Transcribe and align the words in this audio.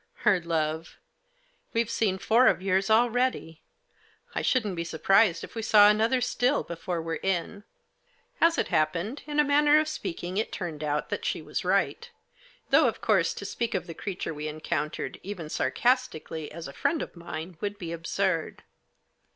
Her 0.25 0.39
love!" 0.41 0.97
We've 1.75 1.87
seen 1.91 2.17
four 2.17 2.47
of 2.47 2.59
yours 2.59 2.89
already; 2.89 3.61
I 4.33 4.41
shouldn't 4.41 4.75
be 4.75 4.83
surprised 4.83 5.43
if 5.43 5.53
we 5.53 5.61
saw 5.61 5.89
another 5.89 6.21
still 6.21 6.63
before 6.63 6.99
we're 7.03 7.17
in." 7.21 7.65
As 8.41 8.57
it 8.57 8.69
happened, 8.69 9.21
in 9.27 9.39
a 9.39 9.43
manner 9.43 9.79
of 9.79 9.87
speaking, 9.87 10.37
it 10.37 10.51
turned 10.51 10.83
out 10.83 11.09
that 11.09 11.23
she 11.23 11.39
was 11.39 11.63
right; 11.63 12.09
though, 12.71 12.87
of 12.87 12.99
course, 12.99 13.31
to 13.35 13.45
speak 13.45 13.75
of 13.75 13.85
the 13.85 13.93
creature 13.93 14.33
we 14.33 14.47
encountered, 14.47 15.19
even 15.21 15.49
sarcastically, 15.49 16.51
as 16.51 16.67
a 16.67 16.73
friend 16.73 17.03
of 17.03 17.15
mine, 17.15 17.57
would 17.61 17.77
be 17.77 17.91
absurd. 17.91 18.63